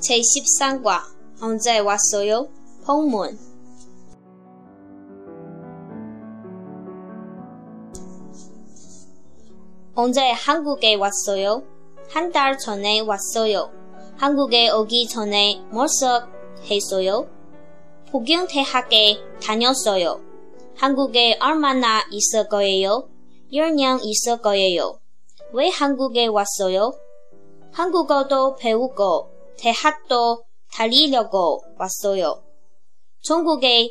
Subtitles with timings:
[0.00, 1.00] 제13과
[1.40, 2.48] 언제 왔어요?
[2.84, 3.38] 폭문
[9.94, 11.62] 언제 한국에 왔어요?
[12.10, 13.70] 한 달 전에 왔어요.
[14.16, 16.28] 한국에 오기 전에 뭐서
[16.70, 17.28] 했어요?
[18.10, 20.20] 복영 대학에 다녔어요.
[20.76, 23.08] 한국에 얼마나 있을 거예요?
[23.52, 24.98] 10년 있을 거예요.
[25.52, 26.92] 왜 한국에 왔어요?
[27.74, 32.40] 한국어도 배우고 대학도 다니려고 왔어요.
[33.20, 33.90] 중국에